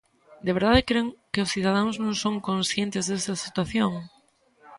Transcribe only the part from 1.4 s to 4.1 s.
os cidadáns non son conscientes desta situación?